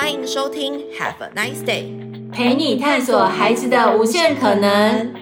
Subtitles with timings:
[0.00, 5.12] 欢迎收听 Have a nice day，陪你探索孩子的无限可能。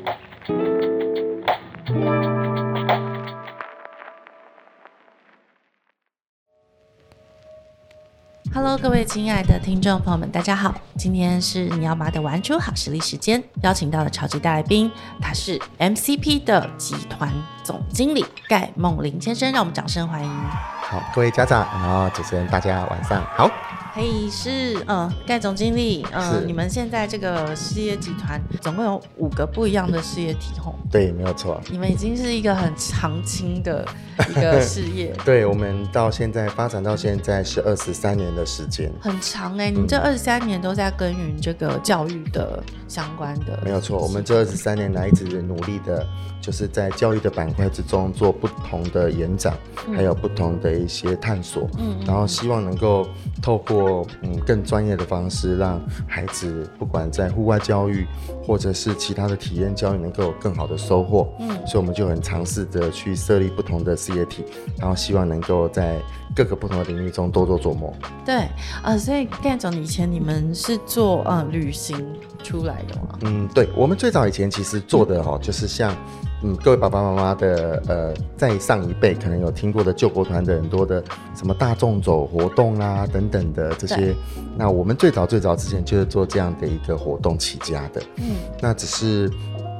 [8.52, 10.75] Hello，各位亲爱的听众朋友们，大家好！
[10.98, 17.32] 今天是你要妈的玩出好实力时间，邀请到了超级大来宾，他是 MCP 的集团
[17.64, 20.30] 总经理盖梦林先生，让我们掌声欢迎。
[20.30, 23.50] 好，各位家长，然后主持人，大家晚上好。
[23.98, 30.75] 嘿，是，嗯，盖总经理，嗯，你们现在这个事业集团总共有五个不一样的事业体，吼。
[30.90, 31.58] 对，没有错。
[31.71, 33.88] 你们已经是一个很长青的
[34.29, 35.16] 一个事业。
[35.24, 39.71] 对，我们到现在发展到现在是二十三年的时间，很长哎、欸。
[39.71, 43.59] 你这二十三年都在耕耘这个教育的相关的。
[43.65, 46.07] 没有错，我们这二十三年来一直努力的，
[46.43, 49.57] 就是在教育的板块之中做不同的延展，
[49.88, 51.66] 嗯、还有不同的一些探索。
[51.79, 53.09] 嗯，然后希望能够
[53.43, 53.86] 透过
[54.23, 58.07] 嗯，更专业的方式，让孩子不管在户外教育，
[58.43, 61.29] 或者是其他的体验教育，能够有更好的收获。
[61.41, 64.44] 嗯，所以我们就很尝试着去设立不同的事业体，
[64.78, 65.97] 然后希望能够在
[66.34, 67.92] 各个不同的领域中多做琢磨。
[68.25, 68.48] 对，
[68.83, 71.97] 呃，所以盖总以前你们是做呃旅行
[72.42, 73.19] 出来的吗？
[73.22, 75.97] 嗯，对，我们最早以前其实做的哦，就是像。
[76.42, 81.02] 嗯，各位爸爸妈妈的呃，在上一辈可能有听过的救国团的很多的
[81.34, 84.14] 什么大众走活动啊等等的这些，
[84.56, 88.02] 那我们最早最早之前就是做这样的一个活动起家的。
[88.16, 89.30] 嗯，那只是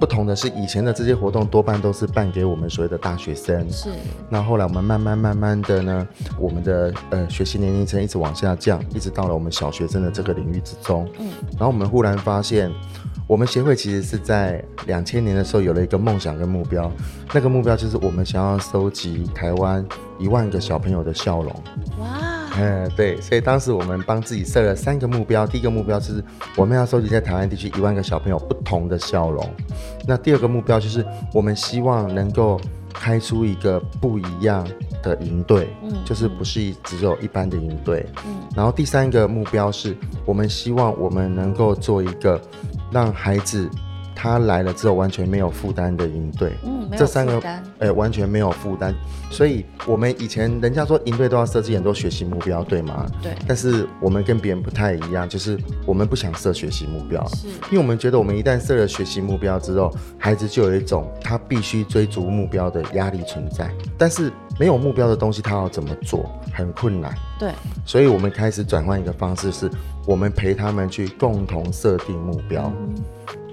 [0.01, 3.71] 不同的是，以前的这些活动多半都是办给我们所谓的大学生。
[3.71, 3.91] 是。
[4.31, 11.07] 那后来我们慢慢慢慢的呢，我们的呃学习年龄层一直往下降，一直到了我们小学生的这个领域之中。
[11.19, 11.29] 嗯。
[11.53, 12.73] 然后我们忽然发现。
[13.27, 16.91] 我们协会其实是在两千年的时候有了一个梦想跟目标，
[17.35, 19.85] 那个目标就是我们想要收集台湾
[20.17, 21.53] 一万个小朋友的笑容。
[21.99, 22.09] 哇！
[22.57, 26.23] 嗯，对，所以当时我们帮自己设了三个目标，第一个目标就是
[26.57, 29.45] 我们要收集在台湾地区一万个小朋友不同的笑容。
[30.07, 32.61] 那第二个目标就是我们希望能够
[32.95, 34.65] 开出一个不一样
[35.03, 38.37] 的营队，嗯，就是不是只有一般的营队，嗯。
[38.55, 42.41] 然后第三个目标是我们希望我们能够做一个。
[42.91, 43.69] 让孩子
[44.15, 48.95] 他来了之后完全没有负担的营队，嗯，这三个哎、欸、完全没有负担，
[49.31, 53.07] 所以我们以前人家说营队都要设计很多学习目标，对吗？
[53.23, 53.35] 对。
[53.47, 67.53] 但是我们跟别人不太一样，就是我们不想设学习目标，是，因为我们觉得我们一旦设了学习目标之后，孩子就有一种他必须追逐目标的压力存在，但是没有目标的东西他要怎么做很困难，对。
[67.85, 69.71] 所以我们开始转换一个方式是。
[70.07, 72.73] 我们陪他们去共同设定目标，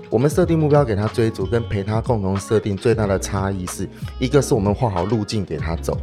[0.07, 5.97] 我们设定目标给他追逐，跟陪他共同设定最大的差异是一个是我们画好路径给他走。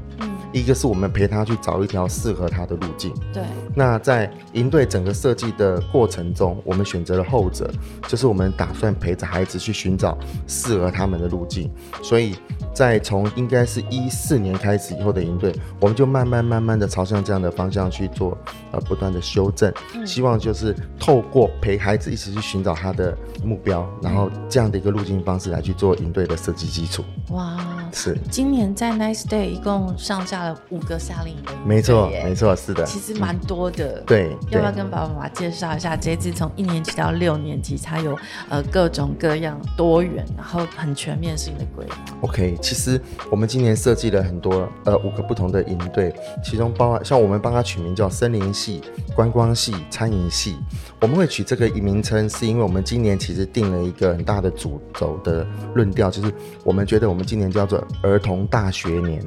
[0.52, 3.14] 一个是我们陪他去找一条适合他的路径。
[3.32, 3.44] 对。
[3.76, 7.70] 那在应对整个设计的过程中，我们选择了后者，
[8.08, 10.18] 就是我们打算陪着孩子去寻找
[10.48, 11.70] 适合他们的路径。
[12.02, 12.34] 所以
[12.72, 18.36] 在从应该是一四年开始以后的营队，我们就慢慢慢慢的朝向这样的方向去做，
[18.72, 19.72] 呃，不断的修正，
[20.06, 27.04] 希望就是透过陪孩子一起去寻找他的目标，然后这样的一个路径方式来去做营队的设计基础。
[27.30, 27.58] 哇，
[27.92, 28.16] 是。
[28.30, 30.56] 今年在 Nice Day 一共上架了。
[30.70, 33.98] 五个夏令营，没错，没错，是的，其实蛮多的。
[34.00, 35.96] 嗯、对，要不要跟爸爸妈妈介绍一下？
[35.96, 38.16] 这次从一年级到六年级，它有
[38.48, 41.96] 呃各种各样多元，然后很全面性的规划。
[42.20, 43.00] OK，其实
[43.30, 48.80] 我们今年设计了很多呃五个不同的营队，其中包含像我们帮他取名叫森林系、
[49.14, 50.56] 观光系、餐饮系。
[51.00, 56.32] 我们会取这个名称，是因为我们今年其实定了一个很大的主轴的论调，就是
[56.62, 59.24] 我们觉得我们今年叫做儿童大学年。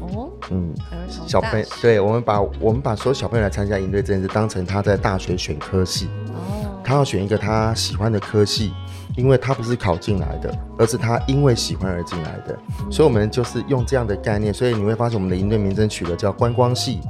[0.00, 0.72] 哦嗯，
[1.26, 8.72] 小朋友，对，我们把我们把所有小朋友来参加营队这件事当成他在大学选科系，哦，他要选一个他喜欢的科系，
[9.16, 17.00] 因为他不是考进来的，而是他因为喜欢而进来的，嗯、所以我们就是用这样的概念，所以你会发现我们的营队名称取的叫观光系，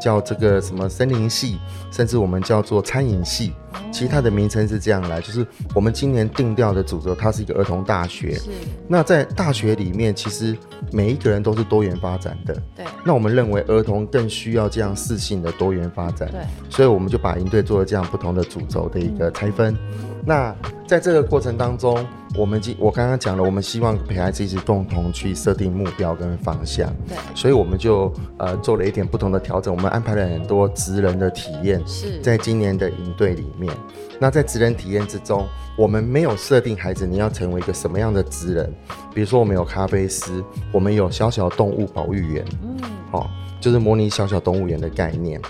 [0.00, 1.58] 叫这个什么森林系，
[1.90, 3.52] 甚至我们叫做餐饮系。
[3.90, 8.34] 其实它的名称是这样来，就是我们今年定调的主轴，它是一个儿童大学。
[8.34, 8.50] 是。
[8.88, 10.56] 那在大学里面，其实
[10.92, 12.54] 每一个人都是多元发展的。
[12.76, 12.84] 对。
[13.04, 16.28] 那我们认为儿童更需要这样适性的多元发展。
[16.30, 16.40] 对。
[16.68, 19.76] 所以我们就把营队做了这样不同的主轴的一个拆分。
[19.92, 20.13] 嗯。
[20.26, 20.54] 那
[20.86, 22.06] 在这个过程当中，
[22.36, 26.92] 我们今我刚刚讲了，我们希望陪孩子一起共同去设定目标跟方向。
[27.06, 31.82] 对，所以我们就呃做了一点不同的调整，我们安排了很多职人的体验。
[31.86, 33.72] 是，在今年的营队里面，
[34.18, 38.74] 那在职人体验之中，我们没有设定孩子你要成为一个什么样的职人，
[39.14, 40.42] 比如说我们有咖啡师，
[40.72, 42.44] 我们有小小动物保育员。
[42.62, 42.76] 嗯，
[43.10, 43.30] 好。
[43.60, 45.40] 就是模拟小小动物园的概念。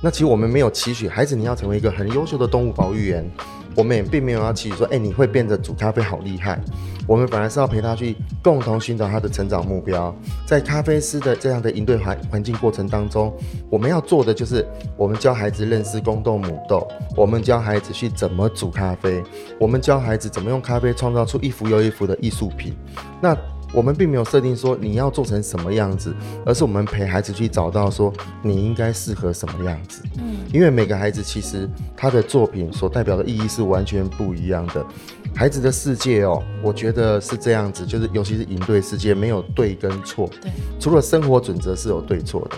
[0.00, 3.28] 那其实我们没有期许孩子你要成为一个很优秀的动物保育员，
[3.76, 6.60] 我们也并没有要期许说，哎，你会变得煮咖啡好厉害。
[7.06, 10.14] 我们本来是要陪他去共同寻找他的成长目标，
[10.46, 13.30] 在咖啡师的这样的应对环环境过程当中，
[13.68, 14.66] 我们要做的就是
[14.96, 19.22] 我们教孩子认识公豆母豆，我们教孩子去怎么煮咖啡，
[19.58, 22.74] 我们教孩子怎么用咖啡创造出一幅又一幅的艺术品。
[23.20, 23.36] 那
[23.74, 26.14] 我们并没有设定说你要做成什么样子，
[26.46, 30.02] 而是我们陪孩子去找到说你应该适合什么样子。
[30.18, 34.86] 嗯，因为每个孩子其实他的作品所代表的意义是完全不一样的。
[35.34, 40.30] 孩子的世界哦，我觉得是这样子，就是尤其是赢对世界没有对跟错。
[40.40, 42.56] 对，除了生活准则是有对错的。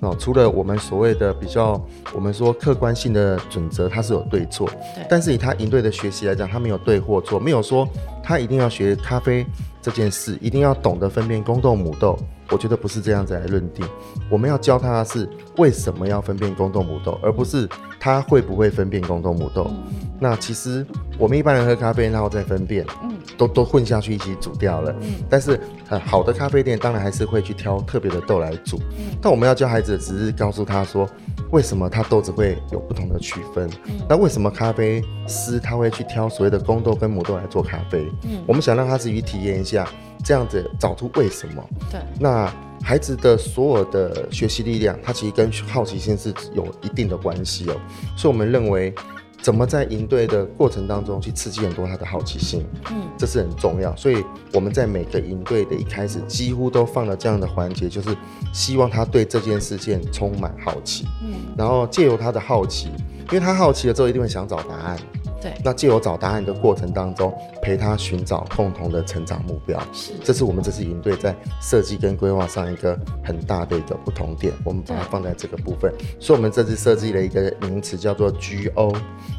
[0.00, 1.82] 哦，除了我们所谓的比较，
[2.14, 4.68] 我们说客观性的准则，它是有对错。
[4.94, 5.04] 对。
[5.08, 7.88] 但是以他赢对的学习来讲，他没有对或错，没有说
[8.22, 9.44] 他一定要学咖啡
[9.88, 12.18] 这件事，一定要懂得分辨公豆母豆。
[12.50, 13.86] 我觉得不是这样子来认定。
[14.30, 17.68] 我们要教他的是为什么要分辨公豆母豆，而不是
[17.98, 19.66] 他会不会分辨公豆母豆。
[19.70, 20.08] 嗯。
[20.20, 20.84] 那其实
[21.16, 22.84] 我们一般人喝咖啡，然后再分辨。
[23.02, 23.16] 嗯。
[23.36, 25.60] 都都混下去一起煮掉了，嗯，但是
[25.90, 31.08] 呃好的咖啡店当然还是会去挑特别的豆来煮，嗯，但我们要教孩子只是告诉他说，
[31.52, 39.86] 为什么他豆子会有不同的区分，嗯，那为什么咖啡师他会去挑所谓的公豆跟母豆来做咖啡，嗯，我们想让他自己体验一下，
[40.24, 47.76] 这样子找出为什么，对，那孩子的所有的学习力量，他其实跟好奇心是有一定的关系哦，
[48.16, 48.94] 所以我们认为。
[49.40, 53.94] 怎么在营队的过程当中去刺激很多他的好奇心，嗯，这是很重要。
[53.94, 58.14] 所以我们在每个营队的一开始，几乎都放了这样的环节，就是
[58.52, 62.88] 希望他对这件事件充满好奇，嗯，然后借由他的好奇，
[63.28, 64.98] 因为他好奇了之后，一定会想找答案。
[65.40, 67.32] 对，那借由找答案的过程当中，
[67.62, 78.92] 陪他寻找共同的成长目标，是，这是我们这次营队在设计跟规划上一个很大的一个不同点，我们把它放在这个部分，所以我们这次设计了一个名词叫做 GO，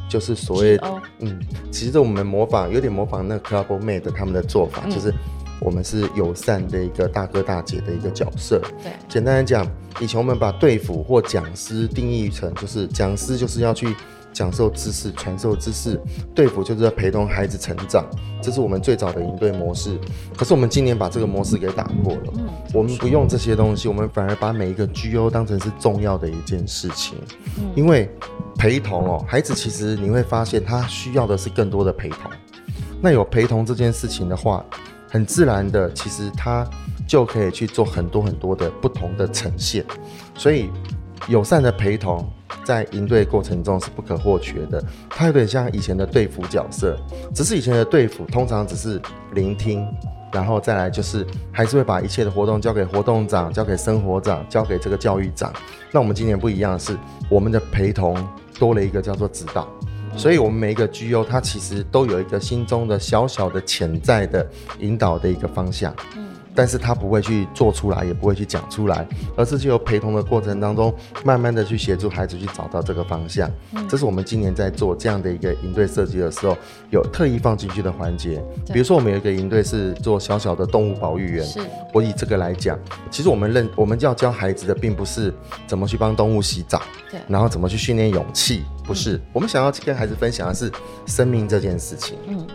[0.09, 0.79] 就是所谓?
[1.19, 1.37] 嗯，
[1.69, 5.13] 其实我们模仿有点模仿那 Club Med 他们的做法，嗯，就是
[5.59, 9.67] 我们是友善的一个大哥大姐的一个角色，对，简单来讲，
[9.99, 13.93] 以前我们把队服或讲师定义成就是讲师就是要去。
[14.31, 15.99] 讲授知识，传授知识，
[16.33, 18.05] 对辅就是在陪同孩子成长，
[18.41, 19.99] 这是我们最早的营队模式。
[20.37, 22.33] 可是我们今年把这个模式给打破了，
[22.73, 27.17] 我们不用这些东西，我们反而把每一个 GO 当成是重要的一件事情。
[27.75, 28.09] 因为
[28.57, 32.31] 陪同哦，孩子其实你会发现他需要的是更多的陪同。
[33.01, 34.65] 那有陪同这件事情的话，
[35.09, 36.67] 很自然的，其实他
[37.07, 39.85] 就可以去做很多很多的不同的呈现。
[40.35, 40.69] 所以
[41.27, 42.27] 友善的陪同。
[42.63, 46.95] 在营队过程中是不可或缺的，它有点像以前的队辅角色，
[47.33, 49.01] 只是以前的队辅通常只是
[49.33, 49.87] 聆听，
[50.31, 55.51] 然后再来就是还是会把一切的活动交给活动长、交给生活长、交给这个教育长。
[55.91, 56.95] 那我们今年不一样的是，
[57.29, 58.15] 我们的陪同
[58.59, 59.67] 多了一个叫做指导，
[60.15, 64.47] 所以我们每一个 GU，它其实都有一个心中的小小的潜在的
[64.79, 65.95] 引导的一个方向。
[66.55, 70.93] 但是他不会去做出来，也不会去讲出来，而是就由陪同的过程当中，
[71.23, 73.49] 慢慢的去协助孩子去找到这个方向。
[73.73, 76.57] 嗯，这是我们今年在做这样的一个营队设计的时候，
[76.89, 78.43] 有特意放进去的环节。
[78.73, 81.45] 比如说，我们有一个营队是做小小的动物保育员。
[81.45, 81.59] 是。
[81.93, 82.77] 我以这个来讲，
[83.09, 85.33] 其实我们认我们要教孩子的，并不是
[85.65, 89.15] 怎么去帮动物洗澡，对，然后怎么去训练勇气，不是。
[89.15, 89.21] 嗯。
[89.33, 90.71] 我们想要去跟孩子分享的是
[91.07, 92.17] 生命这件事情。
[92.27, 92.45] 嗯。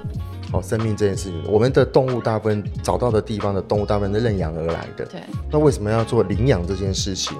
[0.54, 5.04] 哦，生命这件事情，我们的动物大部分找到的地方的动物大部分是认养而来的。
[5.06, 5.20] 对。
[5.50, 7.36] 那为什么要做领养这件事情？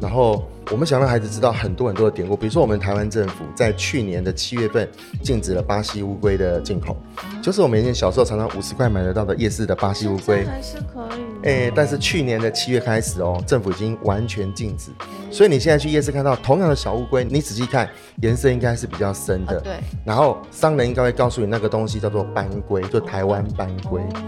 [0.00, 4.88] 然后我们想让孩子知道很多很多的典故，比如说我们台湾政府在去年的七月份
[5.22, 11.22] 禁止了巴西乌龟的进口，嗯、就是我们以前小时候常常五十块买得到的夜市的巴西乌龟，还是可以。
[11.44, 17.88] 哎、欸，但是去年的七月开始哦，政府已经完全禁止，嗯、所以你现在去夜市看到同样的小乌龟，你仔细看
[18.20, 19.58] 颜色应该是比较深的。
[19.58, 19.74] 啊、对。
[20.04, 24.00] 然后商人应该会告诉你那个东西叫做斑龟，就台湾斑龟。
[24.00, 24.22] 哦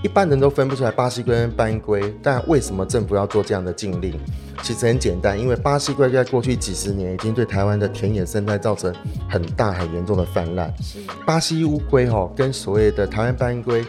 [0.00, 4.16] 一般人都分不出来巴西龟跟斑龟，但为什么政府要做这样的禁令？
[4.62, 8.92] 其实很简单，因为巴西龟在过去几十年已经对台湾的田野生态造成
[9.28, 10.72] 很大很严重的泛滥。
[10.82, 13.84] 是巴西乌龟哈跟所谓的台湾斑龟，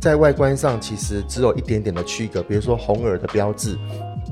[0.00, 3.78] 在外观上其实只有一点点的区隔，比如说红耳的标志、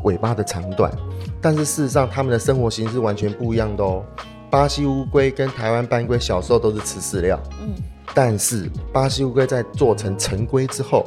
[0.05, 0.91] 尾巴的长短，
[1.41, 4.05] 但是事实上它们的生活形式完全不一样的哦。
[4.51, 7.39] 巴西乌龟跟台湾斑龟小时候都是吃饲料。
[7.61, 7.75] 嗯。
[8.15, 11.07] 但是巴西乌龟在做成成龟之后，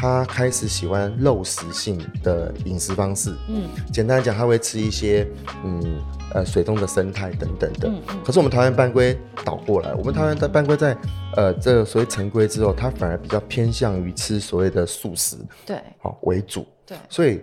[0.00, 3.36] 它开始喜欢肉食性的饮食方式。
[3.48, 5.28] 嗯，简单来讲，他会吃一些
[5.62, 6.00] 嗯
[6.32, 7.86] 呃水中的生态等等的。
[7.86, 9.14] 嗯，可是我们台湾斑龟
[9.44, 10.96] 倒过来，我们台湾的斑龟在
[11.36, 15.36] 呃这个所谓成龟之后，它反而比较偏向于吃所谓的素食。
[15.66, 16.66] 对，好为主。
[16.86, 17.38] 对，所以。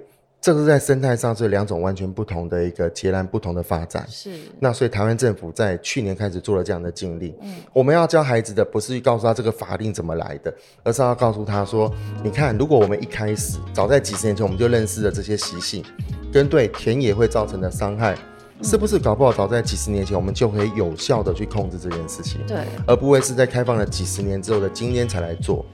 [0.48, 4.08] 这个是在生态上是两种完全不同的一个截然不同的发展。
[4.10, 4.32] 是。
[4.62, 7.36] 那所以台湾政府在去年开始做了这样的禁令。
[7.42, 7.56] 嗯。
[7.74, 15.84] 我们要教孩子的不是去告诉他这个法令怎么来的，而是要告诉他说：你看，如果我们一开始早在几十年前我们就认识了这些习性，
[16.32, 18.18] 跟对田野会造成的伤害。
[18.64, 22.40] 是不是搞不好早在几十年前，我们就可以有效的去控制这件事情？
[22.48, 25.66] 对，而不会是在开放了几十年之后的今天才来做。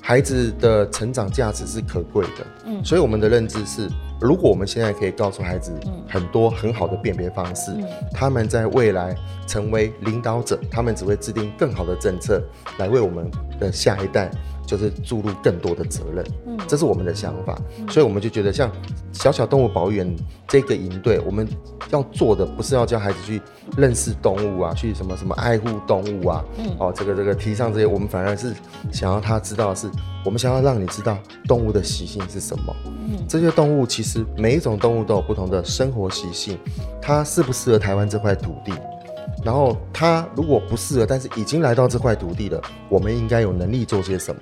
[0.00, 5.72] 孩子的成长价值是可贵的，嗯，所以我们的认知是，如果我们现在可以告诉孩子
[6.08, 9.14] 很多很好的辨别方式，嗯，他们在未来
[9.46, 12.42] 成为领导者，他们只会制定更好的政策
[12.78, 14.30] 来为我们的下一代。
[14.68, 18.70] 就是注入更多的责任，嗯，这是我们的想法，嗯，所以我们就觉得像
[19.14, 21.48] 小小动物保育园这个营队，我们
[21.88, 23.40] 要做的不是要教孩子去
[23.78, 28.52] 认识动物啊，去什么什么爱护动物啊，嗯，哦，这个这个提倡这些，我们反而是
[28.92, 29.90] 想要他知道的是，
[30.22, 32.76] 我们想要让你知道动物的习性是什么，
[33.08, 36.58] 嗯，这些动物其实每一种动物都有不同的生活习性，
[37.00, 38.74] 它适不适合台湾这块土地？
[39.44, 44.40] 然后他如果不适合，但是已经来到这块土地了，我们应该有能力做些什么？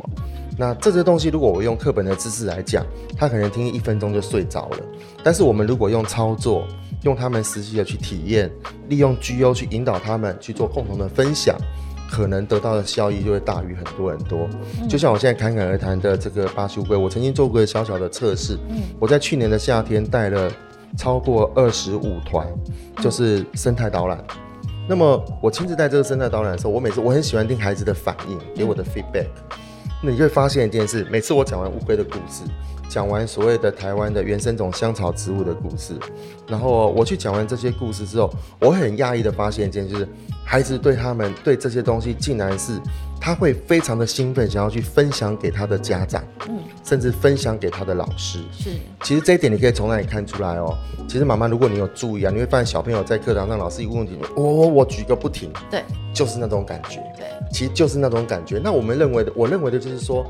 [0.59, 2.85] 那这些东西，如果我用课本的知识来讲，
[3.15, 4.79] 他可能听一分钟就睡着了。
[5.23, 6.67] 但是我们如果用操作，
[7.03, 8.51] 用他们实际的去体验，
[8.89, 11.55] 利用 GO 去引导他们去做共同的分享，
[12.11, 14.49] 可能得到的效益就会大于很多很多。
[14.81, 18.59] 嗯、就像我现在侃侃而谈的这个巴西乌龟，我曾经做过一个小小的测试。
[18.71, 20.51] 嗯，我在去年的夏天带了
[20.97, 22.49] 超过二十五团，
[23.03, 24.25] 就是生态导览。
[24.89, 29.27] 那么我亲自带这个生态导览的时候，我每次我很喜欢听孩子的反应，给我的 feedback。
[30.03, 32.45] 那你会发现一件事，每次我讲完乌龟的故事，
[32.89, 35.95] 讲完所谓的台湾的原生种香草植物的故事，
[36.47, 40.07] 然后我去讲完这些故事之后，我很讶异的发现一件，就是
[40.45, 42.79] 孩子对他们对这些东西，竟然是
[43.21, 48.41] 他会非常的兴奋，想要去分享给他的家长，嗯，甚至分享给他的老师。
[48.53, 48.71] 是，
[49.03, 50.77] 其实这一点你可以从哪里看出来哦？
[51.09, 55.83] 其实妈妈，如果你有注意啊，你会发现小朋友在课堂上，老师一问问题，我我我举个不停，对，
[56.15, 58.61] 就是那种感觉，对，其实就是那种感觉。
[58.63, 60.27] 那我们认为的，我认为的就是说。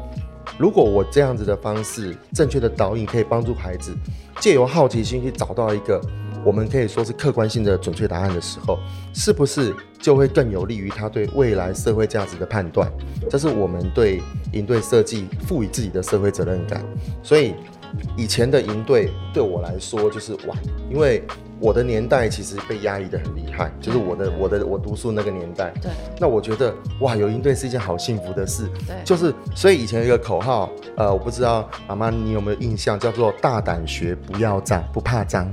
[0.58, 3.94] 如果我这样子的方式，正确的导引，可以帮助孩子
[4.40, 6.00] 借由好奇心去找到一个
[6.46, 8.78] 我们可以说是客观性的准确答案的时候，
[9.12, 12.88] 是不是就会更有利于他对未来社会价值的判断？
[13.28, 14.22] 这是我们对
[14.52, 16.84] 营队设计赋予自己的社会责任感。
[17.20, 17.54] 所以
[18.16, 20.56] 以前的营队对我来说就是哇，
[20.88, 21.24] 因为。
[21.58, 25.72] 我的年代其实被压抑的很厉害，就是我的我的我读书那个年代。
[25.80, 25.90] 对。
[26.20, 28.68] 那我觉得哇，有营队是一件好幸福的事。
[28.86, 28.94] 对。
[29.06, 35.50] 就是所以以前有一个口号，呃，我不知道妈妈你有没有印象，叫做“大胆学，不要脏，不怕脏”。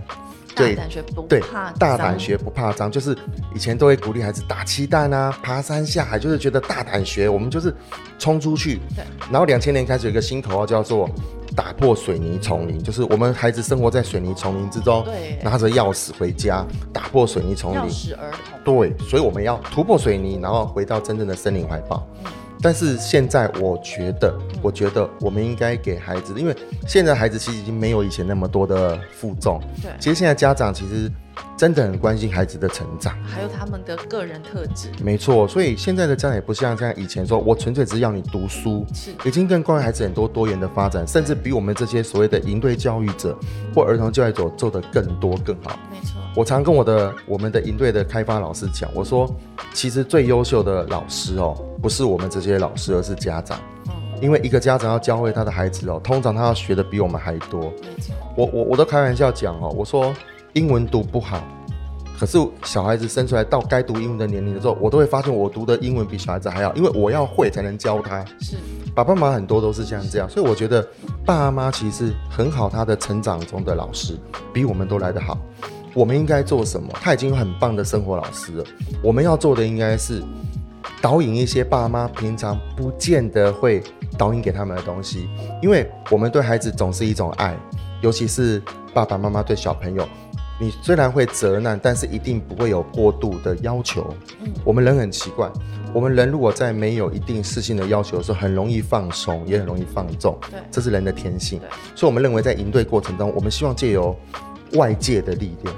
[0.56, 0.76] 对。
[0.76, 1.72] 大胆学不怕。
[1.74, 3.18] 大胆学不怕脏，就是
[3.56, 7.74] 以前都会鼓励孩子打鸡蛋啊，爬山下海，就是觉得大胆学，我们就是
[8.18, 8.80] 冲出去。
[8.96, 9.04] 对。
[9.32, 11.10] 然后两千年开始有一个新口号叫做。
[11.56, 17.80] 打破水泥丛林，就是我们孩子生活在水泥丛林之中，对，拿着钥匙回家，打破水泥丛林。
[17.82, 18.32] 钥匙儿
[18.64, 18.80] 童。
[18.80, 22.08] 对，所以我们要突破水泥，然后回到真正的森林怀抱。
[22.26, 22.32] 嗯。
[22.64, 26.56] 但是现在，我觉得，我觉得我们应该给孩子，因为
[26.88, 29.62] 现在孩子其实已经没有以前那么多的负重。
[29.82, 29.92] 对。
[30.00, 31.12] 其实现在家长其实。
[31.58, 34.90] 真的很关心孩子的成长，还有他们的个人特质。
[35.02, 43.38] 没错，所以现在的家长也不像像以前说，我纯粹只是要你读书，是已经更关爱孩子很多多元的发展，甚至比我们这些所谓的营队教育者
[43.74, 45.80] 或儿童教育者做得更多更好。
[45.92, 49.34] 没错，我常跟我的我们的营队的开发老师讲，我说，
[49.74, 53.58] 其实最优秀的老师哦，不是我们这些老师，而是家长。
[53.88, 57.62] 嗯，因为一个家长要教会他的孩子哦，通常他要学的比我们还多。
[57.62, 60.14] 没错，我我我都开玩笑讲哦，我说。
[60.54, 61.44] 英文读不好，
[62.20, 68.24] 可是小孩子生出来到该读英文的年龄的时候，我都会发现我读的英文比小孩子还好，因为我要会才能教他。
[68.40, 68.58] 是，
[68.94, 70.88] 爸爸妈妈很多都是像这样，所以我觉得
[71.26, 74.16] 爸妈其实很好，他的成长中的老师
[74.54, 75.38] 比我们都来得好。
[75.96, 76.90] 我们应该做什么？
[76.94, 78.64] 他已经有很棒的生活老师了。
[79.02, 80.24] 我们要做的应该是
[81.02, 83.82] 导引一些爸妈平常不见得会
[84.20, 85.28] 导引给他们的东西，
[85.64, 87.58] 因为我们对孩子总是一种爱，
[88.02, 88.62] 尤其是
[88.94, 90.08] 爸爸妈妈对小朋友。
[90.60, 94.14] 你虽然会责难，但是一定不会有过度的要求。
[94.42, 95.52] 嗯，我们人很奇怪，
[95.94, 100.38] 我们人如果在没有一定事性的要求的时候，很容易放松，也很容易放纵。
[100.52, 101.60] 对，这是人的天性。
[101.60, 104.16] 对，所以我们认为在应对过程中，我们希望借由
[104.74, 105.76] 外界的力量，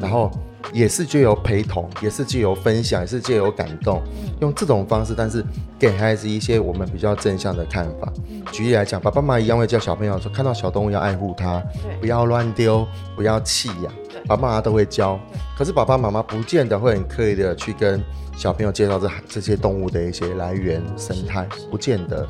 [0.00, 0.30] 然后
[0.72, 4.00] 也是借由陪同，也是借由分享，也是借由感动，
[4.40, 5.44] 用这种方式，但是
[5.78, 8.10] 给孩子一些我们比较正向的看法。
[8.50, 11.62] 举例来讲，爸爸妈妈一样会教小朋友说，看到小动物要爱护它，
[12.00, 12.86] 不要乱丢，
[13.16, 13.92] 不要弃养。
[14.26, 15.18] 爸爸妈妈都会教，
[15.56, 18.02] 可是爸爸妈妈不见得会很刻意的去跟
[18.36, 22.26] 小朋友介绍这这些动物的一些来源生态，不见得。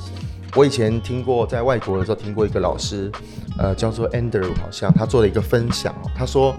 [0.54, 3.10] 我以前听过，在外国的时候听过一个老师，
[3.58, 6.54] 呃，叫做 Andrew，好像他做了一个分享，他说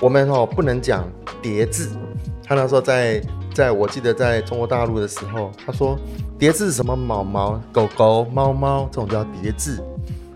[0.00, 1.08] 我们哦不能讲
[1.40, 1.90] 叠字，
[2.44, 3.22] 他那时候在
[3.54, 5.98] 在我记得在中国大陆的时候，他说
[6.38, 9.82] 叠字什么毛毛狗狗猫猫这种叫叠字。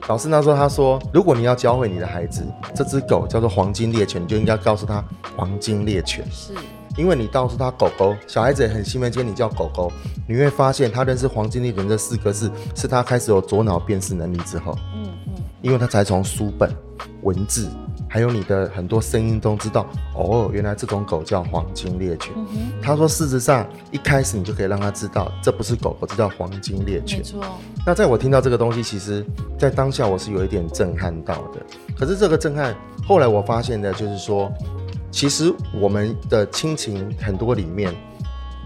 [0.09, 2.45] 老师那时候他说，如果你要教会你的孩子
[2.75, 5.03] 这只狗叫做黄金猎犬，你就应该告诉他
[5.37, 6.53] 黄金猎犬是。
[6.97, 9.11] 因为你告诉他狗狗，小孩子也很兴奋。
[9.11, 9.91] 今天你叫狗狗，
[10.29, 14.77] 你会发现他认识“黄金猎犬”这四个字，是他开始有左脑辨识能力之后。
[14.95, 15.35] 嗯嗯。
[15.63, 16.71] 因为他才从书本、
[17.23, 17.71] 文字，
[18.13, 22.31] 还有你的很多声音中知道，哦，原来这种狗叫黄金猎犬。
[22.83, 27.21] 他说，事实上一开始你就可以让他知道，这不是狗狗，这叫黄金猎犬。
[27.21, 27.43] 没错。
[27.87, 29.25] 那在我听到这个东西，其实
[29.59, 31.65] 在当下我是有一点震撼到的。
[31.97, 32.77] 可是这个震撼，
[33.09, 34.53] 后来我发现的就是说。
[35.15, 37.95] 其实我们的亲情很多里面，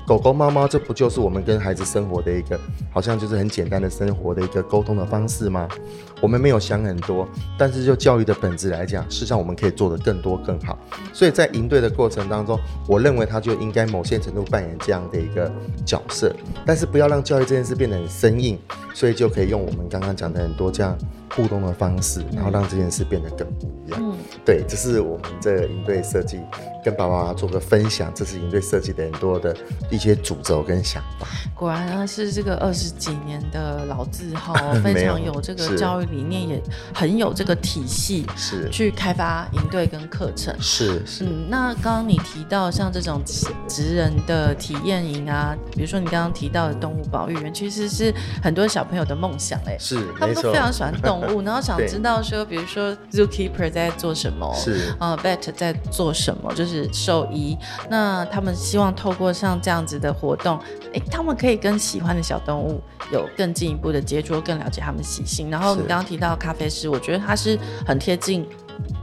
[0.06, 2.56] 狗狗、猫猫，这不就是我们跟孩子生活的一个，
[2.92, 5.68] 好像就是很简单的生活的一个沟通的方式吗？
[6.22, 10.78] 我们没有想很多，但是就教育的本质来讲，事实上我们可以做得更多更好。
[11.12, 15.50] 所以在营队的过程当中，我认为他就应该某些程度扮演这样的一个
[15.84, 16.32] 角色，
[16.64, 18.56] 但是不要让教育这件事变得很生硬，
[18.94, 20.96] 所以就可以用我们刚刚讲的很多这样
[21.34, 24.00] 互动的方式，然后让这件事变得更不一样。
[24.02, 26.40] 嗯，对，这是我们这个营队设计。
[26.84, 29.56] 跟爸爸妈妈做个分享，这是营队设计的很多的
[29.90, 31.26] 一些主轴跟想法。
[31.52, 34.54] 果然呢，是这个二十几年的老字号，
[34.84, 36.62] 非常有这个教育理念，也
[36.94, 40.54] 很有这个体系，是去开发营队跟课程。
[40.60, 41.24] 是是。
[41.24, 43.20] 嗯，那刚刚你提到像这种
[43.66, 56.88] 职人的体验营啊，比如说你刚刚提到的动物保育员，其实是很多小朋友的梦想哎，是，他们都非常喜欢动物， 然后想知道说，比如说 zookeeper 在做什么，是啊，vet 在做什么，就是。
[56.92, 57.56] 兽医，
[57.90, 60.58] 那他们希望透过像这样子的活动，
[60.94, 62.80] 哎，他们可以跟喜欢的小动物
[63.12, 65.50] 有更进一步的接触，更了解他们习性。
[65.50, 68.48] 然后你刚刚提到咖啡师，我觉得他是很贴近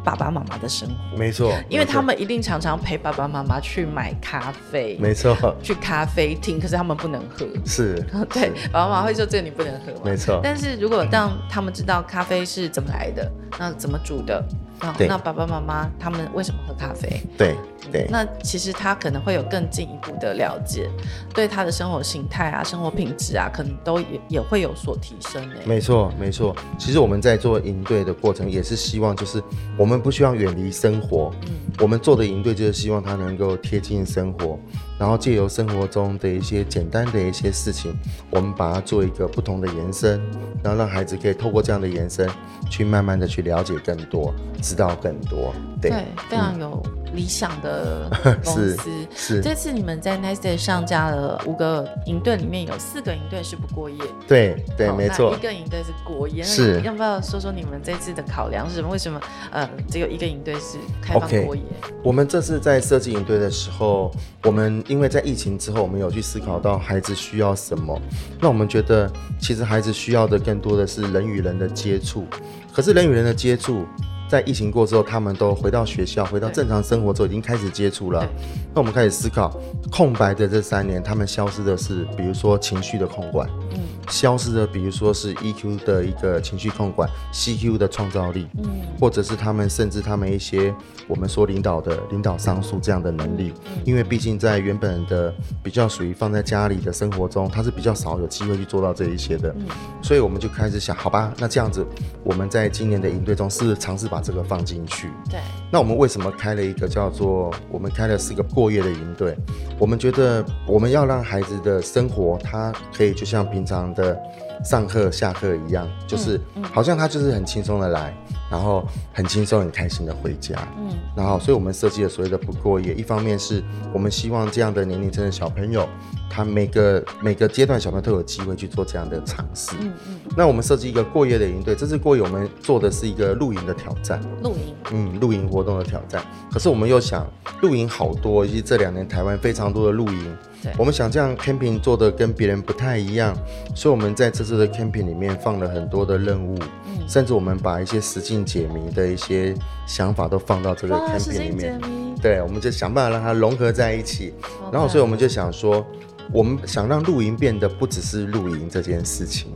[0.03, 7.95] 爸爸妈妈的生活，没错，因为他们一定常常陪爸爸妈妈去买咖啡，没错，去咖啡厅，可是他们不能喝，是，
[8.29, 10.39] 对，爸爸妈妈会说这个你不能喝，没错。
[10.43, 14.43] 但是如果让他们知道咖啡是怎么来的，那怎么煮的？
[14.83, 17.21] 哦、那爸爸妈妈他们为什么喝咖啡？
[17.37, 17.55] 对
[17.91, 20.89] 对、嗯，那其实他可能会有更进一步的了解，
[21.33, 25.41] 对他的生活形态啊、生活品质啊，可能都也也会有所提升。
[25.65, 29.41] 没错没错，其实我们在做营队的过程，也是希望就是
[29.77, 34.59] 我们不希望远离生活，嗯，我们做的营队就是希望他能够贴近生活。
[34.99, 37.93] 然后借由生活中的一些简单的一些事情，
[38.29, 40.21] 我们把它做一个不同的延伸，
[40.63, 42.29] 然后让孩子可以透过这样的延伸，
[42.69, 45.53] 去慢慢的去了解更多，知道更多。
[45.81, 46.81] 对，对非常有
[47.13, 48.09] 理想的
[48.43, 48.77] 公司。
[49.15, 53.97] 是，是这次你们在 Nice Day 上架了五个营队，里面有四个营队是不过夜。
[54.27, 55.35] 对对，没错。
[55.35, 56.43] 一个营队是过夜。
[56.43, 56.81] 是。
[56.81, 58.89] 要不要说说你们这次的考量是什么？
[58.89, 59.19] 为什么
[59.51, 61.93] 呃只有一个营队是开放过夜？Okay.
[62.03, 64.11] 我们这次在设计营队的时候，
[64.43, 64.83] 我们。
[64.87, 67.99] 因为在疫情之后，我们有去思考到孩子需要什么。
[68.39, 72.25] 那我们觉得，其实孩子需要的更多的是人与人的接触。
[72.73, 73.85] 可是人与人的接触，
[74.27, 78.27] 在疫情过之后，他们都回到学校，回到正常生活之后，已经开始接触了。
[78.73, 79.55] 那我们开始思考，
[79.91, 83.47] 空白的这三年，他们消失的是，比如说情绪的控管。
[83.71, 83.79] 嗯。
[84.09, 90.75] 消失的，比如说是 EQ 的一个情绪控管，CQ 的创造力，嗯，或者是他们甚至他们一些
[91.07, 95.33] 我们说领导的领导商数这样的能力，嗯，因为毕竟在原本的
[95.63, 99.67] 比较属于放在家里的生活中，他是比较少有机会去做到这一些的，嗯，
[100.01, 101.85] 所以我们就开始想，好吧，那这样子，
[102.25, 105.09] 我们在今年的营队中是尝试把这个放进去？
[105.29, 105.39] 对，
[105.71, 109.35] 那我们为什么开了一个叫做我们开了四个过夜的营队？
[109.79, 113.83] 我们觉得我们要让孩子的生活，他可以就像平常。
[113.93, 114.17] 的
[114.63, 116.39] 上课下课一样，就是
[116.71, 118.15] 好像他就是很轻松的来，
[118.49, 120.55] 然后很轻松很开心的回家。
[120.77, 125.87] 嗯，然后所以我们设计了所谓的不过夜，一方面是我们希望这样的年龄层的小朋友，
[126.29, 129.75] 他每个每个阶段小朋友都有机会去做这样的尝试。
[129.79, 130.19] 嗯嗯。
[130.37, 134.21] 那我们设计一个过夜的营队，这次过夜我们做的是一个露营的挑战。
[134.43, 134.75] 露营。
[134.91, 136.21] 嗯，露营活动的挑战。
[136.51, 137.25] 可是我们又想，
[137.61, 140.37] 露营好多，以及这两年台湾非常多的露营。
[140.77, 143.35] 我们想这样 camping 做的跟别人不太一样，
[143.75, 149.53] 所以我们在这次的 camping 里面放了很多的任务，嗯、甚至我们把一些实境解谜的一些
[149.85, 151.81] 想法都放到这个 camping 里面。
[152.21, 154.33] 对，我们就想办法让它融合在一起。
[154.71, 155.85] 然后，所以我们就想说，
[156.31, 159.51] 我们想让露营变得不只是露营这件事情。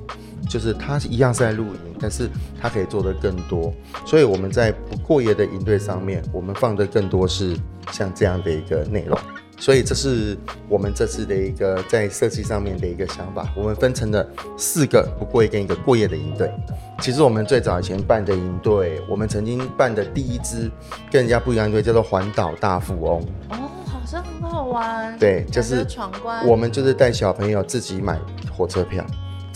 [0.50, 2.30] 就是他一样是在露营，但是
[2.62, 3.74] 他可以做的更多。
[4.06, 7.58] 所以我们在不过夜的营队上面，我们放的更多是
[7.92, 9.18] 像这样的一个内容。
[9.60, 10.38] 所以这是
[10.70, 13.52] 我们这次的一个在设计上面的一个想法。
[13.56, 14.24] 我们分成了
[14.56, 16.52] 四个不过夜跟一个过夜的营队。
[17.00, 20.70] 其实我们最早以前办的营队，我们曾经办的第一支
[21.12, 23.20] 跟人家不一样的营队叫做环岛大富翁。
[23.50, 23.58] 哦，
[23.88, 25.18] 好像很好玩。
[25.18, 26.46] 对，就是闯关。
[26.46, 28.20] 我们就是带小朋友自己买
[28.56, 29.04] 火车票，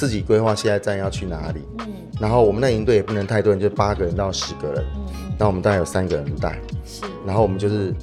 [0.02, 1.62] 自己规划下一站要去哪里。
[1.82, 1.88] 嗯。
[2.20, 4.84] 然后我们那营队也不能太多人，就八个人到十个人。
[4.96, 5.32] 嗯。
[5.38, 6.60] 那我们大概有三个人带。
[6.84, 7.04] 是。
[7.24, 7.94] 然后我们就是。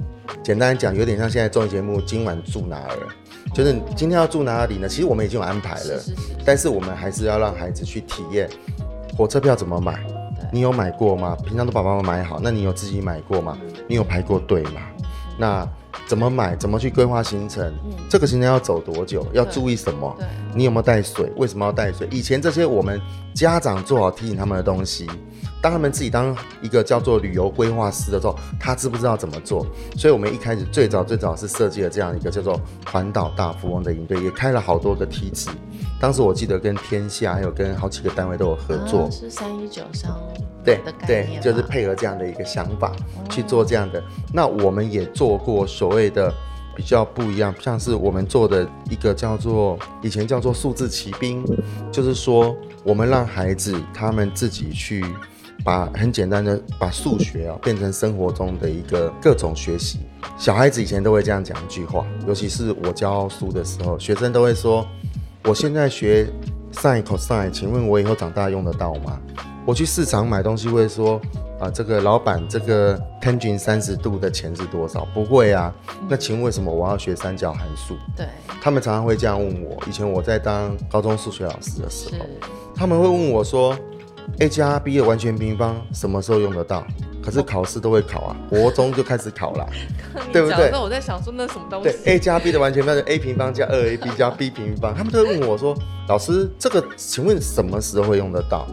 [0.44, 2.96] 简单讲，有点像现在综艺节目今晚住哪儿，
[3.54, 4.87] 就是今天要住哪里呢？
[4.87, 8.48] 其实我们已经有安排了，是是是是，但是我们还是要让孩子去体验
[9.16, 9.98] 火车票怎么买。
[10.52, 11.34] 你有买过吗？
[11.46, 13.58] 平常都爸爸妈妈买好，那你有自己买过吗？
[13.88, 14.82] 你有排过队吗？
[15.38, 15.66] 那
[16.06, 16.54] 怎么买？
[16.56, 17.72] 怎么去规划行程？
[18.08, 19.26] 这个行程要走多久？
[19.32, 20.16] 要注意什么？
[20.54, 21.30] 你有没有带水？
[21.37, 22.08] 为什么要带水？
[22.11, 23.00] 以前这些我们
[23.34, 25.08] 家长做好提醒他们的东西。
[25.61, 29.66] 当他们自己当一个叫做旅游规划师的时候，他知不知道怎么做？
[29.96, 35.50] 所以，我们一开始最早最早是设计了这样一个叫做环岛大富翁的营队，也开了好多个梯子。
[36.00, 40.16] 当时我记得跟天下还有跟好几个单位都有合作，啊、是三一九商
[40.76, 42.92] 对对，就是配合这样的一个想法
[43.31, 44.02] 去做这样的。
[44.33, 46.33] 那我们也做过所谓的
[46.76, 51.44] 比较不一样，像是我们做的一个叫做以前叫做数字骑兵，
[51.92, 55.04] 就是说我们让孩子他们自己去。
[55.64, 59.98] 把很简单的把数学啊变成生活中的一个各种学习。
[60.38, 64.87] 小孩子以前都会这样讲一句话，尤其是我教书的时候，学生都会说
[65.44, 66.28] ：“我现在学
[66.72, 69.18] sin cosine，请问我以后长大用得到吗？”
[69.66, 71.20] 我去市场买东西会说
[71.61, 75.74] ：“啊，这个老板，这个 tangent 三十度的钱是多少？”不会啊。
[76.09, 77.94] 那请问为什么我要学三角函数？
[78.16, 78.26] 对，
[78.62, 79.76] 他们常常会这样问我。
[79.87, 82.24] 以前我在当高中数学老师的时候，
[82.74, 83.76] 他们会问我说。
[84.40, 86.86] A 加 b 的完全平方什么时候用得到？
[87.20, 89.68] 可是考试都会考啊，国中就开始考了，
[90.32, 90.70] 对不对？
[90.70, 91.90] 那我在想说，那什么东西？
[91.90, 94.94] 对，a 加 b 的完全平方是 a 平方加二 ab 加 b 平方。
[94.94, 95.76] 他们都会问我说
[96.08, 98.66] ：“老师，这个请问什么时候会用得到？”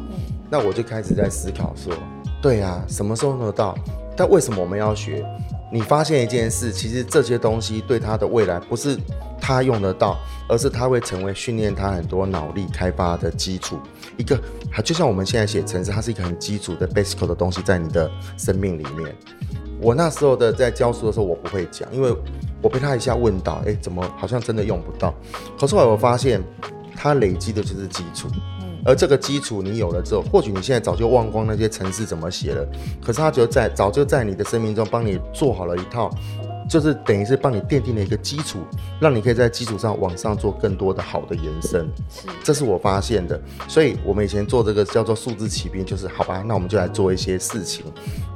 [0.49, 1.93] 那我就开始在思考说
[2.41, 3.75] ：“对啊，什么时候用得到？
[4.15, 5.25] 但为什么我们要学？”
[5.73, 8.95] 你发现一件事，其实这些东西对他的未来不是
[9.41, 13.77] 他用得到，而是他会成为训练他很多脑力开发的基础。
[14.15, 14.39] 一个，
[14.81, 19.15] 就像我们现在写程式，它是一个很基础的 basic 的东西在你的生命里面。
[19.81, 22.15] 我那时候的在教书的时候，我不会讲，因为
[22.61, 25.13] 我被他一下问到，哎，怎么好像真的用不到？
[25.59, 26.41] 可是后来我发现，
[26.95, 28.27] 它累积的就是基础。
[28.85, 32.65] 而这个基础你有了之后，或许你现在早就忘光那些程式怎么写了，
[33.03, 36.09] 可是它就在早就在你的生命中帮你做好了一套。
[36.69, 38.60] 就是等于是帮你奠定了一个基础，
[38.99, 41.88] 让你可以在基础上往上做更多的好的延伸。
[42.10, 43.39] 是，这是我发现的。
[43.67, 47.86] 所以我们以前做这个叫做数字骑兵，就是好吧，那我们就来做一些事情，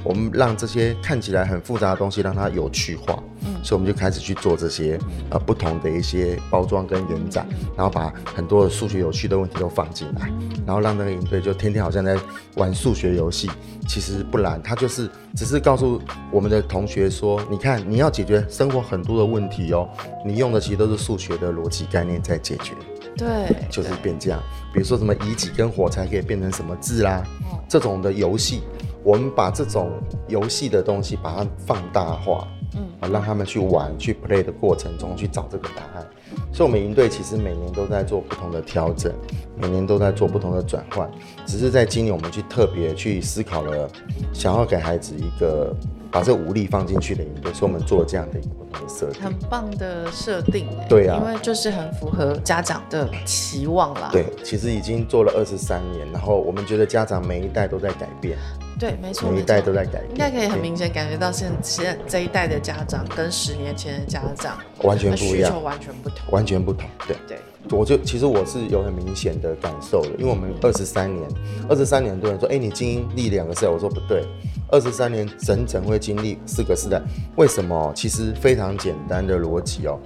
[0.04, 3.22] 我们让这些看起来很复杂的东西让它有趣化。
[3.42, 4.98] 嗯，所以我们就开始去做这些
[5.30, 10.30] 呃不同的一些包装跟延展，然后把很多的数学有趣的问题都放进来，
[10.66, 12.18] 然后让那个营队就天天好像在
[12.56, 13.50] 玩数学游戏。
[13.88, 16.00] 其实不然，他就是只是告诉
[16.30, 19.88] 我们的同学说，你看你要解决生活很多的问题哦，
[20.24, 22.72] 你用的其实都是数学的逻辑概念在解决。
[23.16, 24.40] 对，就是变这样。
[24.72, 27.24] 比如说什么乙己跟火柴可以变成什么字啦，
[27.68, 28.62] 这种的游戏，
[29.02, 29.90] 我们把这种
[30.28, 32.46] 游戏的东西把它放大化。
[32.76, 36.06] 嗯，啊，让他们去玩、去 play 的过程中去找这个答案。
[36.52, 39.12] 所以，我们营队其实每年都在做不同的调整，
[39.56, 41.10] 每年都在做不同的转换。
[41.44, 43.88] 只是在今年，我们去特别去思考了，
[44.32, 45.74] 想要给孩子一个
[46.10, 49.22] 把这个武力放进去的营队，所以我们做了这样的一个不同的设定。
[49.22, 54.08] 很棒的设定，对啊，因为就是很符合家长的期望啦。
[54.12, 58.38] 对，其实已经做了二十三年，然后我们觉得家长每一代都在改变。
[58.80, 66.88] 对，没错，每一代都在改变，应该可以很明显感觉到现现在这一代的家长跟十年前的家长完全不一样，需求完全不同，完全不同。
[67.06, 67.38] 对对，
[67.78, 71.28] 我就其实我是有很明显的感受的，因为我们二十三年，
[71.68, 74.24] 二十三年很多人说，哎，你经历两个世代，我说不对，
[74.70, 76.98] 二十三年整整会经历四个世代，
[77.36, 77.92] 为什么？
[77.94, 80.00] 其实非常简单的逻辑哦。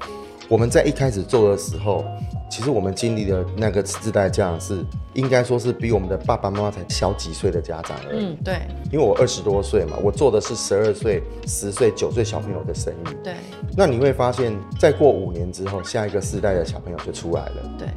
[0.49, 2.05] 我们在一开始做的时候，
[2.51, 8.27] 其实我们经历的那个世代家长是应该说是比我们的爸爸妈妈才小几岁的家长而已。
[8.27, 8.55] 嗯，对。
[8.93, 13.17] 因为我二十多岁嘛，我做的是十二岁、十岁、九岁小朋友的生意。
[13.23, 13.35] 对。
[13.75, 17.55] 那你会发现，再过五年之后，下一个世代的小朋友就出来了。
[17.79, 17.89] 对。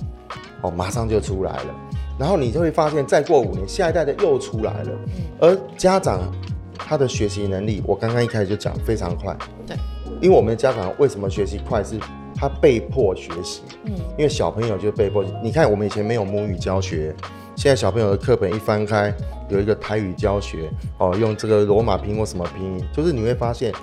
[0.62, 1.76] 哦，马上就出来了。
[2.18, 4.90] 然后你就会发现，再过五年，下一代的又出来了。
[5.08, 5.12] 嗯。
[5.42, 6.34] 而家长
[6.78, 9.38] 他的学习能力，我刚刚一开始就讲非常快。
[9.66, 9.76] 对。
[10.22, 12.00] 因为我们的家长为什么学习快是？
[12.38, 15.26] 他被迫学习，嗯，因为小朋友就被迫。
[15.44, 17.16] 你看，我们以前没有母语教学，
[17.56, 19.14] 现在小朋友的课本一翻开，
[19.50, 20.70] 有一个台语教学
[21.00, 23.74] 哦，用这个罗马拼音或什么拼音，就是你会发现。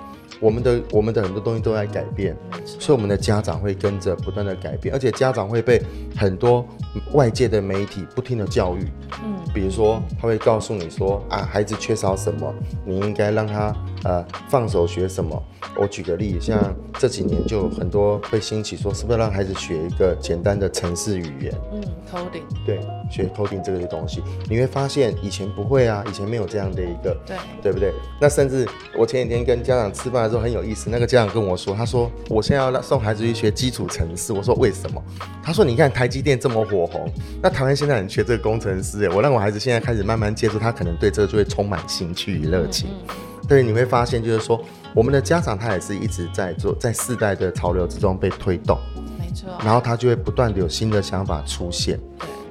[0.41, 5.81] 我们的我们的很多东西都在改变，所以我们的家长会跟着不断的改变，而且家长会被
[6.17, 6.67] 很多
[7.13, 8.85] 外界的媒体不停的教育，
[9.23, 13.73] 嗯，比如说他会告诉你说啊，孩子缺少什么，你应该让他
[14.05, 15.43] 呃放手学什么。
[15.77, 21.53] 我举个例，像这几年就很多会兴起说，是不是让孩子学一个简单的程式语言？
[21.73, 22.43] 嗯，coding。
[22.65, 22.79] 对，
[23.11, 27.91] 学 coding 这个东西，你会发现以前不会啊，以前没有这样的一个，对，对不对？
[28.21, 28.65] 那甚至
[28.97, 35.03] 我前几天跟家长吃饭的时候很有意思，那个家长跟我说，他说我现在要送孩子去学基础程式，我说为什么？
[35.43, 42.87] 他说你看台积电这么火红，那台湾现在很缺这个工程师，哎，我让我孩子现在开始慢慢接触，他可能对这个就会充满兴趣与热情。
[42.89, 43.15] 嗯嗯
[43.47, 44.59] 对，你会发现，就是说，
[44.93, 48.77] 我们的家长他也是一直在做，在世代的潮流之中被推动，
[49.19, 49.49] 没错。
[49.63, 51.99] 然后他就会不断的有新的想法出现。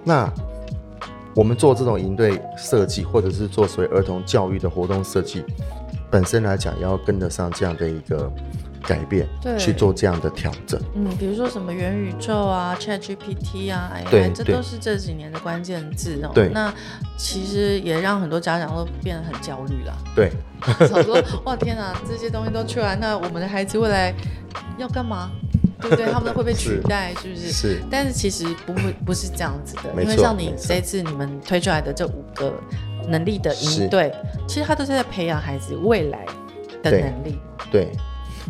[0.05, 0.33] 那
[1.35, 5.45] 我们做这种营队设计，或者是做所谓儿童教育的活动设计，
[6.15, 8.31] 本身来讲，要跟得上这样的一个。
[8.87, 10.79] 改变，对，去做这样的调整。
[10.95, 16.31] 嗯，比如说什么元宇宙啊、ChatGPT 啊，哎，对，这都是这几年的关键字哦。
[16.35, 16.71] 对，那
[17.17, 19.99] 其实也让很多家长都变得很焦虑了。
[20.15, 20.31] 对，
[20.87, 24.13] 想说哇天哪，这些东西都出来，那我们的孩子未来
[24.77, 25.31] 要干嘛？
[25.81, 26.13] 对不对？
[26.13, 27.51] 他们会被取 代，是不是？
[27.51, 27.83] 是。
[27.91, 30.03] 但是其实不会，不是这样子的。
[30.03, 32.53] 因为像你这次你们推出来的这五个
[33.09, 34.13] 能力的应对，
[34.47, 36.27] 其实他都是在培养孩子未来
[36.83, 37.39] 的能力。
[37.71, 37.93] 对。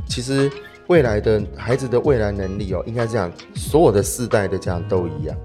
[0.08, 0.50] 其实
[0.88, 5.36] 未来的孩子的未来能力哦，应该这样，所有的世代的家长都一样。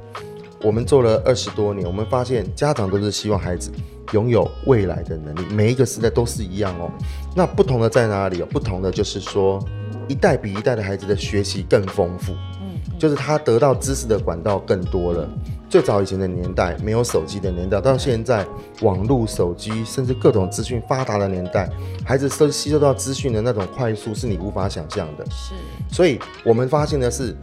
[0.63, 3.71] 我们做了二十多年，我们发现家长都是希望孩子
[4.11, 6.91] 拥有未来的能力，每一个时代都是一样哦。
[7.35, 8.47] 那不同的在哪里哦？
[8.51, 9.63] 不同的就是说，
[10.07, 15.29] 一代比一代的孩子的学习更丰富，嗯，就是他得到知识的管道更多了。
[15.69, 18.43] 最早以前的年代，没有手机的年代，到现在
[18.81, 21.69] 网络、手机，甚至各种资讯发达的年代，
[22.03, 25.23] 孩子收吸收到资讯的那种快速，是你无法想象的。
[25.29, 25.53] 是，
[25.91, 27.37] 所以我们发现的是，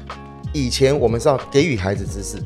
[0.53, 2.39] 以前我们是要给予孩子知识。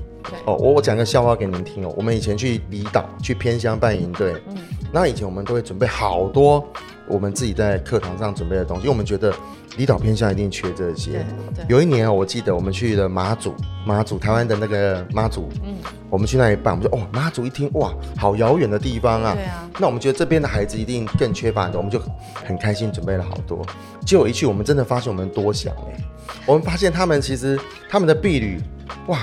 [0.44, 1.92] 哦，我我讲个笑话给您听哦。
[1.96, 4.58] 我们以前去离岛、去偏乡办营队，嗯，
[4.92, 6.62] 那以前我们都会准备好多
[7.11, 9.35] 我们自己在课堂上准备的东西，因为我们觉得。
[9.77, 11.25] 离岛偏向一定缺这些。
[11.68, 13.55] 有一年哦，我记得我们去了马祖，
[13.87, 15.77] 马祖台湾的那个妈祖，嗯，
[16.11, 19.33] 我们去那里办，我们说哦，妈祖一听哇，好遥远的地方啊。
[19.33, 19.70] 对啊。
[19.79, 22.03] 那我们觉得这边的孩子一定更缺乏的，我们就
[22.44, 23.64] 很开心准备了好多。
[24.05, 26.05] 结果一去，我们真的发现我们多想哎，
[26.46, 28.61] 我们发现他们其实他们的婢女，
[29.07, 29.20] 哇。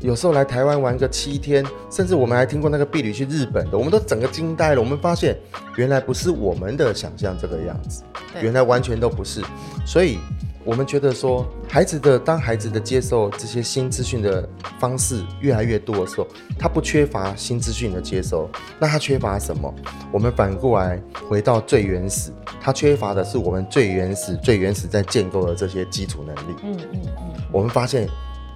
[0.00, 4.80] 有时候来台湾玩个七天，甚至我们还听过那个婢女去日本的，我们都整个惊呆了。
[4.80, 5.34] 我们发现
[5.76, 8.02] 原来不是我们的想象这个样子，
[8.42, 9.42] 原来完全都不是。
[9.86, 10.18] 所以，
[10.62, 14.46] 我们觉得说，孩子的当孩子的接受这些新资讯的
[14.78, 16.26] 方式越来越多的时候，
[16.58, 18.46] 他不缺乏新资讯的接收，
[18.78, 19.74] 那他缺乏什么？
[20.12, 26.54] 我们反过来回到最原始，他缺乏的是我们最原始、最原始在建构的这些基础能力。
[26.62, 27.42] 嗯嗯嗯。
[27.50, 28.06] 我们发现。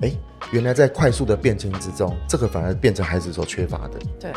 [0.00, 0.12] 哎，
[0.52, 3.98] 原来在快速的变迁之中，这个反而变成孩子所缺乏的。
[4.20, 4.32] 对，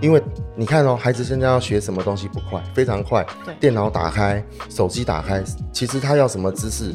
[0.00, 0.22] 因为
[0.54, 3.26] 你看哦，孩子现在要学什么东西不快，非常快。
[3.44, 6.94] 对，电脑打开，手机打开，其实他要什么知识，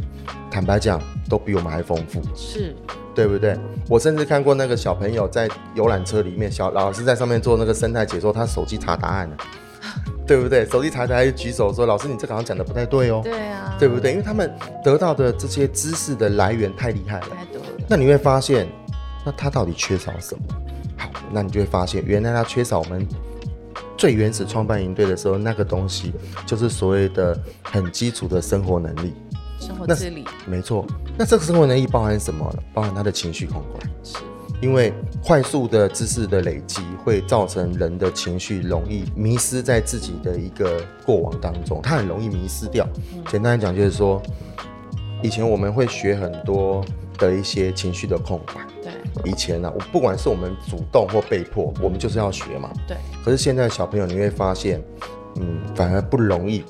[0.49, 2.21] 坦白讲，都比我们还丰富。
[2.33, 2.75] 是，
[3.13, 3.57] 对不对？
[3.89, 9.35] 我甚至看过那个小朋友在游览车里面，小老师在上面做那个生态解说，他手机查答案呢。
[10.27, 10.65] 对不对？
[10.65, 14.11] 手机查查还举手说：“老师，你这个好像讲的不太对哦。”对啊，对不对？
[14.11, 17.67] 因为他们得到的这些知识的来源太厉害了，太多了。
[17.87, 18.67] 那你会发现，
[19.25, 20.41] 那他到底缺少什么？
[20.97, 23.07] 好，那你就会发现，原来他缺少我们
[23.95, 26.13] 最原始创办营队的时候那个东西，
[26.45, 29.13] 就是所谓的很基础的生活能力，
[29.59, 30.25] 生活自理。
[30.45, 30.85] 没错。
[31.17, 32.53] 那这个生活能力包含什么？
[32.73, 33.89] 包含他的情绪控管。
[34.03, 34.17] 是。
[34.59, 34.91] 因为
[35.23, 42.87] 快速的知识的累积会造成人的情绪容易迷失在自己的一个过往当中，他很容易迷失掉。
[43.29, 44.21] 简单来讲，就是说，
[45.21, 46.83] 以前我们会学很多
[47.19, 48.53] 的一些情绪的空白。
[48.81, 52.71] 对，以前呢、啊，我不管是我们主动或被迫，我们就是要学嘛。
[52.87, 52.97] 对。
[53.23, 54.81] 可是现在小朋友你会发现，
[55.35, 56.63] 嗯，反而不容易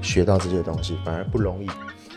[0.00, 1.68] 学到这些东西，反而不容易。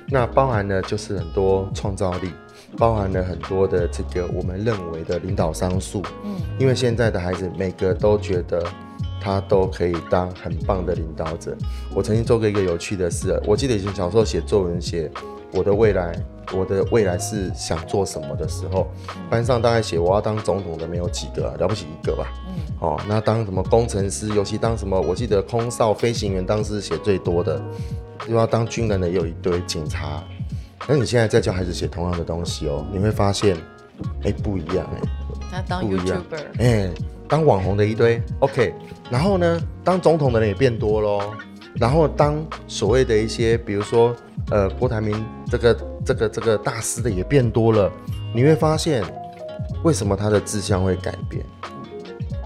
[0.10, 2.32] 那包含的就是很多创造力。
[2.76, 8.64] 包含了很多的这个我们认为的领导商数，嗯，因为现在的孩子每个都觉得
[9.22, 11.56] 他都可以当很棒的领导者。
[11.96, 15.10] 我曾经做过一个有趣的事，我记得以前小时候写作文写
[15.54, 16.14] 我的未来，
[16.54, 18.88] 我的未来是想做什么的时候，
[19.30, 27.62] 班上大概写我要当总统的没有几个，了不起一个吧，嗯，哦，那当什么工程师，尤其当什么，我记得空少飞行员当时写最多的，
[28.28, 30.22] 又要当军人的也有一堆，警察。
[30.88, 33.58] 那你现在在教孩子写同样的东西哦，你会发现，
[34.24, 35.02] 哎，不一样哎，
[35.52, 36.22] 他当 YouTuber，
[36.60, 36.90] 哎，
[37.28, 38.74] 当网红的一堆，OK，
[39.10, 41.34] 然后呢，当总统的人也变多喽，
[41.76, 44.16] 然后当所谓的一些，比如说
[44.52, 47.92] 呃郭台铭这个这个这个大师的也变多了，
[48.34, 49.04] 你会发现
[49.84, 51.46] 为什么他的志向会改变？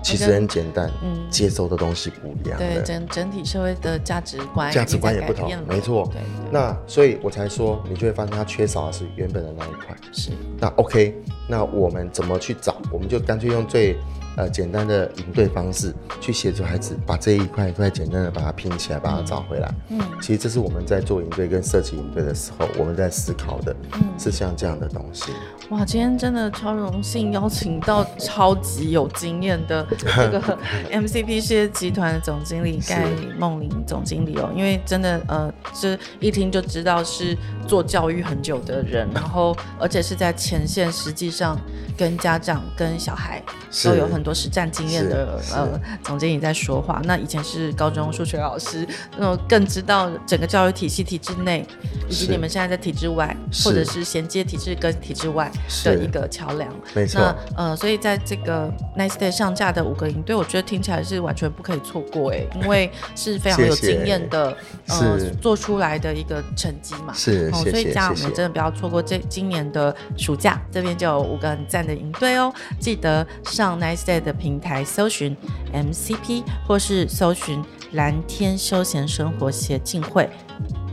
[0.04, 6.10] 其实很简单，嗯，接收的东西不一样，对整整体社会的价值观价值观也不同，没错。
[6.12, 9.96] 对，那所以我才说，你就会发现它缺少的是原本的那一块。
[10.12, 10.32] 是。
[10.60, 11.16] 那 OK，
[11.48, 12.76] 那我们怎么去找？
[12.92, 13.98] 我们就干脆用最。
[14.38, 19.70] 呃，简单的营队方式去协助孩子把这一块一块简单的把它拼起来，把它找回来。
[19.89, 25.34] 嗯，其实这是我们在做营队跟设计营队的时候，我们在思考的，嗯，是像这样的东西。
[25.70, 30.58] 哇，今天真的超荣幸邀请到超级有经验的这个
[30.89, 33.06] MCP 事业集团的总经理盖
[33.38, 41.60] 梦玲总经理哦，因为真的呃，这一听就知道是做教育很久的人，然后而且是在前线，实际上
[41.98, 43.44] 跟家长跟小孩
[43.84, 44.21] 都有很。
[44.22, 45.68] 很多实战经验的呃
[46.04, 51.66] 总经理在说话，那以前是高中数学老师，那更知道整个教育体系体制内，
[52.08, 55.52] 以及你们现在在体制外，或者是衔接体制跟体制外
[55.84, 56.72] 的一个桥梁。
[56.94, 57.20] 没错。
[57.20, 64.56] 那呃，所以在这个 Nice Day 上架的五个营队，我觉得听起来是完全不可以错过哎，因为是非常有经验的，
[64.90, 67.12] 呃，做出来的一个成绩嘛。
[67.16, 75.36] 是，哦，所以这样我们真的不要错过这今年的暑假，这边就有五个很赞的营队哦，记得上 Nice Day 的平台搜寻
[75.74, 80.30] MCP，或是搜寻蓝天休闲生活协进会，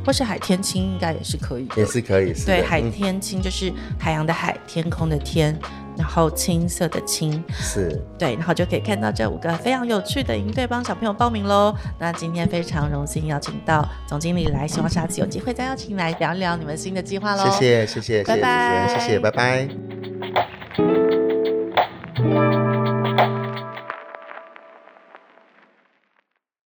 [0.04, 2.32] 或是海天青，应该也是可以，也是可以。
[2.46, 5.58] 对，海天青就是海洋的海，天空的天，
[5.96, 11.74] 然后青色的青，是对，然后就可以看到这五个非常有趣的营队，帮小朋友报名喽。
[11.98, 17.44] 那今天非常荣幸邀请到总经理来，希望下次有机会再邀请来聊聊你们新的计划喽。
[17.44, 19.68] 谢谢，谢谢，拜拜，谢谢，谢谢，拜拜。